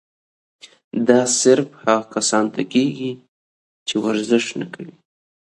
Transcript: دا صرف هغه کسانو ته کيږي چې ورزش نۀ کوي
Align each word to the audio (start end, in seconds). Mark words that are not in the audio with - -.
دا 1.07 1.19
صرف 1.41 1.67
هغه 1.85 2.03
کسانو 2.15 2.53
ته 2.55 2.61
کيږي 2.73 3.11
چې 3.87 3.95
ورزش 4.05 4.45
نۀ 4.59 4.65
کوي 4.73 4.95